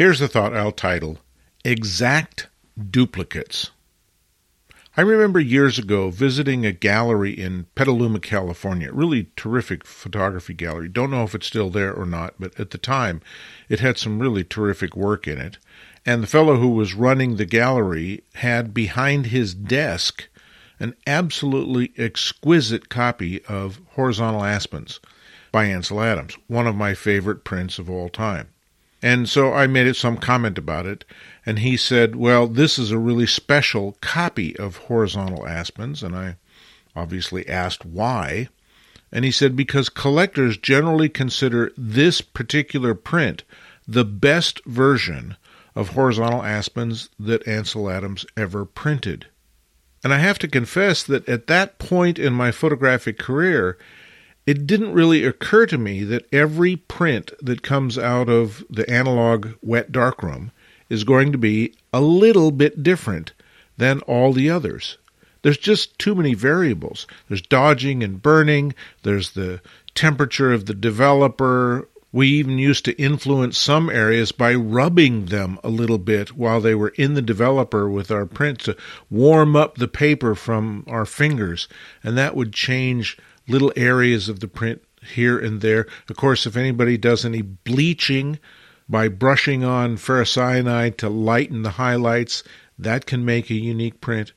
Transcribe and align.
Here's 0.00 0.20
the 0.20 0.28
thought 0.28 0.56
I'll 0.56 0.72
title 0.72 1.18
Exact 1.62 2.48
Duplicates. 2.90 3.70
I 4.96 5.02
remember 5.02 5.38
years 5.38 5.78
ago 5.78 6.08
visiting 6.08 6.64
a 6.64 6.72
gallery 6.72 7.32
in 7.32 7.66
Petaluma, 7.74 8.20
California. 8.20 8.90
Really 8.94 9.30
terrific 9.36 9.84
photography 9.84 10.54
gallery. 10.54 10.88
Don't 10.88 11.10
know 11.10 11.24
if 11.24 11.34
it's 11.34 11.48
still 11.48 11.68
there 11.68 11.92
or 11.92 12.06
not, 12.06 12.32
but 12.40 12.58
at 12.58 12.70
the 12.70 12.78
time 12.78 13.20
it 13.68 13.80
had 13.80 13.98
some 13.98 14.18
really 14.18 14.42
terrific 14.42 14.96
work 14.96 15.28
in 15.28 15.36
it. 15.36 15.58
And 16.06 16.22
the 16.22 16.26
fellow 16.26 16.56
who 16.56 16.70
was 16.70 16.94
running 16.94 17.36
the 17.36 17.44
gallery 17.44 18.24
had 18.36 18.72
behind 18.72 19.26
his 19.26 19.52
desk 19.52 20.30
an 20.78 20.94
absolutely 21.06 21.92
exquisite 21.98 22.88
copy 22.88 23.44
of 23.44 23.82
Horizontal 23.96 24.44
Aspens 24.44 24.98
by 25.52 25.66
Ansel 25.66 26.00
Adams, 26.00 26.38
one 26.46 26.66
of 26.66 26.74
my 26.74 26.94
favorite 26.94 27.44
prints 27.44 27.78
of 27.78 27.90
all 27.90 28.08
time. 28.08 28.48
And 29.02 29.28
so 29.28 29.52
I 29.52 29.66
made 29.66 29.94
some 29.96 30.18
comment 30.18 30.58
about 30.58 30.86
it, 30.86 31.04
and 31.46 31.60
he 31.60 31.76
said, 31.76 32.16
Well, 32.16 32.46
this 32.46 32.78
is 32.78 32.90
a 32.90 32.98
really 32.98 33.26
special 33.26 33.96
copy 34.00 34.56
of 34.58 34.76
Horizontal 34.76 35.46
Aspens, 35.46 36.02
and 36.02 36.14
I 36.14 36.36
obviously 36.94 37.48
asked 37.48 37.84
why. 37.84 38.48
And 39.10 39.24
he 39.24 39.30
said, 39.30 39.56
Because 39.56 39.88
collectors 39.88 40.58
generally 40.58 41.08
consider 41.08 41.72
this 41.76 42.20
particular 42.20 42.94
print 42.94 43.42
the 43.88 44.04
best 44.04 44.64
version 44.66 45.36
of 45.74 45.90
Horizontal 45.90 46.42
Aspens 46.42 47.08
that 47.18 47.46
Ansel 47.46 47.90
Adams 47.90 48.26
ever 48.36 48.64
printed. 48.64 49.26
And 50.04 50.14
I 50.14 50.18
have 50.18 50.38
to 50.40 50.48
confess 50.48 51.02
that 51.02 51.28
at 51.28 51.46
that 51.48 51.78
point 51.78 52.18
in 52.18 52.32
my 52.32 52.50
photographic 52.52 53.18
career, 53.18 53.78
it 54.50 54.66
didn't 54.66 54.92
really 54.92 55.24
occur 55.24 55.64
to 55.64 55.78
me 55.78 56.02
that 56.02 56.26
every 56.32 56.74
print 56.74 57.30
that 57.40 57.62
comes 57.62 57.96
out 57.96 58.28
of 58.28 58.64
the 58.68 58.90
analog 58.90 59.52
wet 59.62 59.92
darkroom 59.92 60.50
is 60.88 61.04
going 61.04 61.30
to 61.30 61.38
be 61.38 61.72
a 61.92 62.00
little 62.00 62.50
bit 62.50 62.82
different 62.82 63.32
than 63.76 64.00
all 64.00 64.32
the 64.32 64.50
others. 64.50 64.98
There's 65.42 65.56
just 65.56 65.96
too 66.00 66.16
many 66.16 66.34
variables. 66.34 67.06
There's 67.28 67.42
dodging 67.42 68.02
and 68.02 68.20
burning, 68.20 68.74
there's 69.04 69.30
the 69.30 69.60
temperature 69.94 70.52
of 70.52 70.66
the 70.66 70.74
developer. 70.74 71.88
We 72.10 72.26
even 72.30 72.58
used 72.58 72.84
to 72.86 73.00
influence 73.00 73.56
some 73.56 73.88
areas 73.88 74.32
by 74.32 74.54
rubbing 74.54 75.26
them 75.26 75.60
a 75.62 75.68
little 75.68 75.98
bit 75.98 76.36
while 76.36 76.60
they 76.60 76.74
were 76.74 76.92
in 76.96 77.14
the 77.14 77.22
developer 77.22 77.88
with 77.88 78.10
our 78.10 78.26
print 78.26 78.58
to 78.62 78.76
warm 79.08 79.54
up 79.54 79.76
the 79.76 79.86
paper 79.86 80.34
from 80.34 80.82
our 80.88 81.06
fingers, 81.06 81.68
and 82.02 82.18
that 82.18 82.34
would 82.34 82.52
change 82.52 83.16
little 83.50 83.72
areas 83.76 84.28
of 84.28 84.40
the 84.40 84.48
print 84.48 84.82
here 85.02 85.38
and 85.38 85.60
there. 85.60 85.86
Of 86.08 86.16
course, 86.16 86.46
if 86.46 86.56
anybody 86.56 86.96
does 86.96 87.24
any 87.24 87.42
bleaching 87.42 88.38
by 88.88 89.08
brushing 89.08 89.64
on 89.64 89.96
ferrocyanide 89.96 90.96
to 90.98 91.08
lighten 91.08 91.62
the 91.62 91.70
highlights, 91.70 92.42
that 92.78 93.06
can 93.06 93.24
make 93.24 93.50
a 93.50 93.54
unique 93.54 94.00
print. 94.00 94.32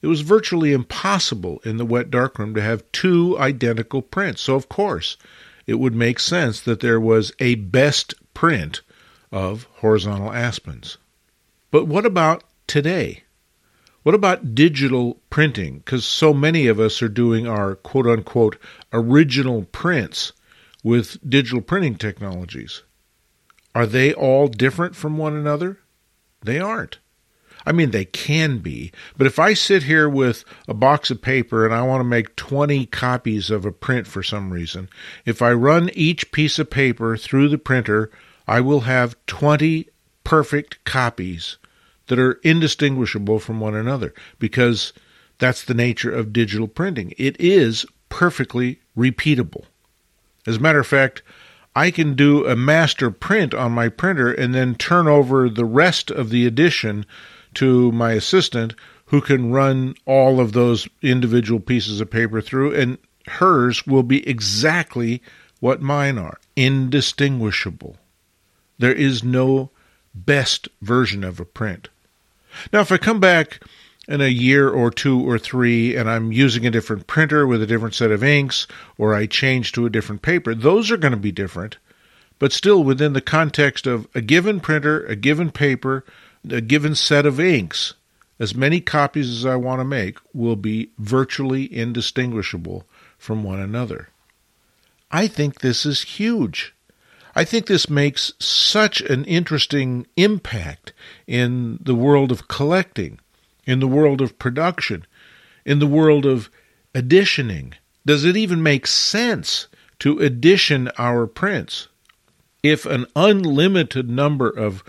It 0.00 0.06
was 0.06 0.20
virtually 0.20 0.72
impossible 0.72 1.60
in 1.64 1.76
the 1.76 1.84
wet 1.84 2.10
darkroom 2.10 2.54
to 2.54 2.62
have 2.62 2.90
two 2.92 3.36
identical 3.38 4.00
prints. 4.00 4.40
So, 4.42 4.54
of 4.54 4.68
course, 4.68 5.16
it 5.66 5.74
would 5.74 5.94
make 5.94 6.20
sense 6.20 6.60
that 6.60 6.80
there 6.80 7.00
was 7.00 7.32
a 7.40 7.56
best 7.56 8.14
print 8.32 8.80
of 9.32 9.66
horizontal 9.76 10.32
aspens. 10.32 10.98
But 11.70 11.86
what 11.86 12.06
about 12.06 12.44
today? 12.66 13.24
What 14.02 14.14
about 14.14 14.54
digital 14.54 15.20
printing? 15.28 15.78
Because 15.78 16.04
so 16.04 16.32
many 16.32 16.66
of 16.66 16.78
us 16.78 17.02
are 17.02 17.08
doing 17.08 17.46
our 17.46 17.74
quote 17.74 18.06
unquote 18.06 18.56
original 18.92 19.64
prints 19.64 20.32
with 20.84 21.18
digital 21.28 21.60
printing 21.60 21.96
technologies. 21.96 22.82
Are 23.74 23.86
they 23.86 24.14
all 24.14 24.48
different 24.48 24.96
from 24.96 25.18
one 25.18 25.34
another? 25.34 25.78
They 26.42 26.60
aren't. 26.60 26.98
I 27.66 27.72
mean, 27.72 27.90
they 27.90 28.04
can 28.04 28.58
be, 28.58 28.92
but 29.16 29.26
if 29.26 29.38
I 29.38 29.52
sit 29.52 29.82
here 29.82 30.08
with 30.08 30.44
a 30.66 30.74
box 30.74 31.10
of 31.10 31.20
paper 31.20 31.66
and 31.66 31.74
I 31.74 31.82
want 31.82 32.00
to 32.00 32.04
make 32.04 32.36
20 32.36 32.86
copies 32.86 33.50
of 33.50 33.66
a 33.66 33.72
print 33.72 34.06
for 34.06 34.22
some 34.22 34.50
reason, 34.50 34.88
if 35.26 35.42
I 35.42 35.52
run 35.52 35.90
each 35.92 36.32
piece 36.32 36.58
of 36.58 36.70
paper 36.70 37.16
through 37.16 37.48
the 37.48 37.58
printer, 37.58 38.10
I 38.46 38.60
will 38.60 38.80
have 38.80 39.16
20 39.26 39.88
perfect 40.24 40.82
copies 40.84 41.58
that 42.08 42.18
are 42.18 42.40
indistinguishable 42.42 43.38
from 43.38 43.60
one 43.60 43.74
another 43.74 44.12
because 44.38 44.92
that's 45.38 45.64
the 45.64 45.74
nature 45.74 46.10
of 46.10 46.32
digital 46.32 46.68
printing. 46.68 47.14
It 47.16 47.36
is 47.40 47.86
perfectly 48.08 48.80
repeatable. 48.96 49.64
As 50.46 50.56
a 50.56 50.60
matter 50.60 50.80
of 50.80 50.86
fact, 50.86 51.22
I 51.76 51.90
can 51.90 52.14
do 52.14 52.46
a 52.46 52.56
master 52.56 53.10
print 53.10 53.54
on 53.54 53.72
my 53.72 53.88
printer 53.88 54.32
and 54.32 54.54
then 54.54 54.74
turn 54.74 55.06
over 55.06 55.48
the 55.48 55.64
rest 55.64 56.10
of 56.10 56.30
the 56.30 56.46
edition 56.46 57.06
to 57.54 57.92
my 57.92 58.12
assistant 58.12 58.74
who 59.06 59.20
can 59.20 59.52
run 59.52 59.94
all 60.04 60.40
of 60.40 60.52
those 60.52 60.88
individual 61.02 61.60
pieces 61.60 62.00
of 62.00 62.10
paper 62.10 62.40
through, 62.40 62.74
and 62.74 62.98
hers 63.26 63.86
will 63.86 64.02
be 64.02 64.26
exactly 64.28 65.22
what 65.60 65.80
mine 65.80 66.18
are 66.18 66.38
indistinguishable. 66.56 67.96
There 68.78 68.92
is 68.92 69.24
no 69.24 69.70
best 70.14 70.68
version 70.82 71.24
of 71.24 71.40
a 71.40 71.44
print. 71.44 71.88
Now, 72.72 72.80
if 72.80 72.92
I 72.92 72.98
come 72.98 73.20
back 73.20 73.60
in 74.06 74.20
a 74.20 74.28
year 74.28 74.68
or 74.70 74.90
two 74.90 75.20
or 75.20 75.38
three 75.38 75.94
and 75.94 76.08
I'm 76.08 76.32
using 76.32 76.66
a 76.66 76.70
different 76.70 77.06
printer 77.06 77.46
with 77.46 77.62
a 77.62 77.66
different 77.66 77.94
set 77.94 78.10
of 78.10 78.24
inks 78.24 78.66
or 78.96 79.14
I 79.14 79.26
change 79.26 79.72
to 79.72 79.86
a 79.86 79.90
different 79.90 80.22
paper, 80.22 80.54
those 80.54 80.90
are 80.90 80.96
going 80.96 81.12
to 81.12 81.18
be 81.18 81.32
different, 81.32 81.76
but 82.38 82.52
still 82.52 82.82
within 82.82 83.12
the 83.12 83.20
context 83.20 83.86
of 83.86 84.08
a 84.14 84.20
given 84.20 84.60
printer, 84.60 85.04
a 85.06 85.14
given 85.14 85.50
paper, 85.50 86.04
a 86.48 86.60
given 86.60 86.94
set 86.94 87.26
of 87.26 87.38
inks. 87.38 87.94
As 88.40 88.54
many 88.54 88.80
copies 88.80 89.28
as 89.28 89.44
I 89.44 89.56
want 89.56 89.80
to 89.80 89.84
make 89.84 90.18
will 90.32 90.56
be 90.56 90.90
virtually 90.98 91.72
indistinguishable 91.74 92.86
from 93.18 93.42
one 93.42 93.58
another. 93.58 94.08
I 95.10 95.26
think 95.26 95.60
this 95.60 95.84
is 95.84 96.02
huge. 96.02 96.74
I 97.38 97.44
think 97.44 97.66
this 97.66 97.88
makes 97.88 98.32
such 98.40 99.00
an 99.00 99.24
interesting 99.26 100.08
impact 100.16 100.92
in 101.28 101.78
the 101.80 101.94
world 101.94 102.32
of 102.32 102.48
collecting, 102.48 103.20
in 103.64 103.78
the 103.78 103.86
world 103.86 104.20
of 104.20 104.40
production, 104.40 105.06
in 105.64 105.78
the 105.78 105.86
world 105.86 106.26
of 106.26 106.50
editioning. 106.96 107.74
Does 108.04 108.24
it 108.24 108.36
even 108.36 108.60
make 108.60 108.88
sense 108.88 109.68
to 110.00 110.18
edition 110.18 110.90
our 110.98 111.28
prints? 111.28 111.86
If 112.64 112.84
an 112.86 113.06
unlimited 113.14 114.10
number 114.10 114.50
of 114.50 114.82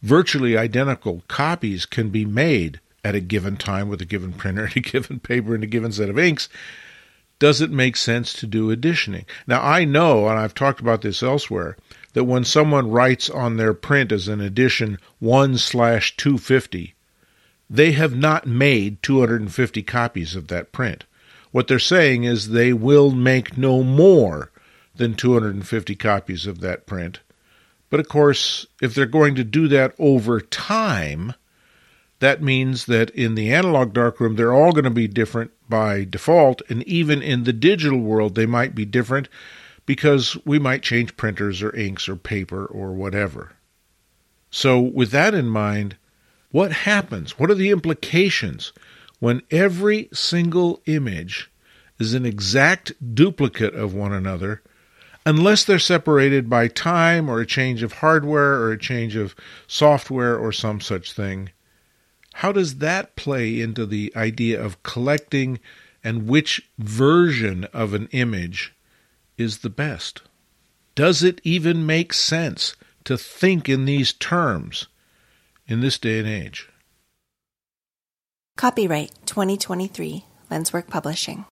virtually 0.00 0.56
identical 0.56 1.24
copies 1.26 1.86
can 1.86 2.10
be 2.10 2.24
made 2.24 2.78
at 3.02 3.16
a 3.16 3.20
given 3.20 3.56
time 3.56 3.88
with 3.88 4.00
a 4.00 4.04
given 4.04 4.32
printer 4.32 4.66
and 4.66 4.76
a 4.76 4.80
given 4.92 5.18
paper 5.18 5.56
and 5.56 5.64
a 5.64 5.66
given 5.66 5.90
set 5.90 6.08
of 6.08 6.20
inks, 6.20 6.48
does 7.38 7.60
it 7.60 7.70
make 7.70 7.96
sense 7.96 8.32
to 8.34 8.46
do 8.46 8.70
editioning? 8.70 9.26
Now, 9.46 9.62
I 9.62 9.84
know, 9.84 10.28
and 10.28 10.38
I've 10.38 10.54
talked 10.54 10.80
about 10.80 11.02
this 11.02 11.22
elsewhere, 11.22 11.76
that 12.14 12.24
when 12.24 12.44
someone 12.44 12.90
writes 12.90 13.28
on 13.28 13.56
their 13.56 13.74
print 13.74 14.10
as 14.10 14.28
an 14.28 14.40
edition 14.40 14.98
1 15.18 15.58
slash 15.58 16.16
250, 16.16 16.94
they 17.68 17.92
have 17.92 18.16
not 18.16 18.46
made 18.46 19.02
250 19.02 19.82
copies 19.82 20.34
of 20.34 20.48
that 20.48 20.72
print. 20.72 21.04
What 21.50 21.68
they're 21.68 21.78
saying 21.78 22.24
is 22.24 22.50
they 22.50 22.72
will 22.72 23.10
make 23.10 23.58
no 23.58 23.82
more 23.82 24.50
than 24.94 25.14
250 25.14 25.94
copies 25.96 26.46
of 26.46 26.60
that 26.60 26.86
print. 26.86 27.20
But 27.90 28.00
of 28.00 28.08
course, 28.08 28.66
if 28.80 28.94
they're 28.94 29.06
going 29.06 29.34
to 29.36 29.44
do 29.44 29.68
that 29.68 29.94
over 29.98 30.40
time, 30.40 31.34
that 32.18 32.42
means 32.42 32.86
that 32.86 33.10
in 33.10 33.34
the 33.34 33.52
analog 33.52 33.92
darkroom, 33.92 34.36
they're 34.36 34.54
all 34.54 34.72
going 34.72 34.84
to 34.84 34.90
be 34.90 35.08
different 35.08 35.50
by 35.68 36.04
default, 36.04 36.62
and 36.68 36.82
even 36.84 37.22
in 37.22 37.44
the 37.44 37.52
digital 37.52 37.98
world, 37.98 38.34
they 38.34 38.46
might 38.46 38.74
be 38.74 38.84
different 38.84 39.28
because 39.84 40.36
we 40.44 40.58
might 40.58 40.82
change 40.82 41.16
printers 41.16 41.62
or 41.62 41.74
inks 41.76 42.08
or 42.08 42.16
paper 42.16 42.64
or 42.64 42.92
whatever. 42.92 43.52
So, 44.50 44.80
with 44.80 45.10
that 45.10 45.34
in 45.34 45.46
mind, 45.46 45.96
what 46.50 46.72
happens? 46.72 47.38
What 47.38 47.50
are 47.50 47.54
the 47.54 47.70
implications 47.70 48.72
when 49.18 49.42
every 49.50 50.08
single 50.12 50.80
image 50.86 51.50
is 51.98 52.14
an 52.14 52.24
exact 52.24 52.92
duplicate 53.14 53.74
of 53.74 53.94
one 53.94 54.12
another, 54.12 54.62
unless 55.26 55.64
they're 55.64 55.78
separated 55.78 56.48
by 56.48 56.68
time 56.68 57.28
or 57.28 57.40
a 57.40 57.46
change 57.46 57.82
of 57.82 57.94
hardware 57.94 58.54
or 58.54 58.72
a 58.72 58.78
change 58.78 59.16
of 59.16 59.34
software 59.66 60.38
or 60.38 60.52
some 60.52 60.80
such 60.80 61.12
thing? 61.12 61.50
How 62.40 62.52
does 62.52 62.78
that 62.78 63.16
play 63.16 63.62
into 63.62 63.86
the 63.86 64.12
idea 64.14 64.62
of 64.62 64.82
collecting 64.82 65.58
and 66.04 66.28
which 66.28 66.68
version 66.76 67.64
of 67.72 67.94
an 67.94 68.08
image 68.12 68.74
is 69.38 69.58
the 69.58 69.70
best? 69.70 70.20
Does 70.94 71.22
it 71.22 71.40
even 71.44 71.86
make 71.86 72.12
sense 72.12 72.76
to 73.04 73.16
think 73.16 73.70
in 73.70 73.86
these 73.86 74.12
terms 74.12 74.86
in 75.66 75.80
this 75.80 75.96
day 75.98 76.18
and 76.18 76.28
age? 76.28 76.68
Copyright 78.58 79.12
2023 79.24 80.24
Lenswork 80.50 80.88
Publishing. 80.88 81.44